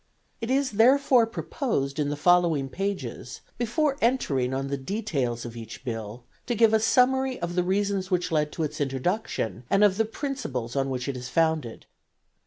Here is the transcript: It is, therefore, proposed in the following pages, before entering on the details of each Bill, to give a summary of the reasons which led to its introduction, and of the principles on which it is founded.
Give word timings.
It 0.41 0.49
is, 0.49 0.71
therefore, 0.71 1.27
proposed 1.27 1.99
in 1.99 2.09
the 2.09 2.15
following 2.17 2.69
pages, 2.69 3.41
before 3.59 3.99
entering 4.01 4.51
on 4.51 4.65
the 4.67 4.75
details 4.75 5.45
of 5.45 5.55
each 5.55 5.85
Bill, 5.85 6.23
to 6.47 6.55
give 6.55 6.73
a 6.73 6.79
summary 6.79 7.39
of 7.39 7.53
the 7.53 7.61
reasons 7.63 8.09
which 8.09 8.31
led 8.31 8.51
to 8.53 8.63
its 8.63 8.81
introduction, 8.81 9.63
and 9.69 9.83
of 9.83 9.97
the 9.97 10.05
principles 10.05 10.75
on 10.75 10.89
which 10.89 11.07
it 11.07 11.15
is 11.15 11.29
founded. 11.29 11.85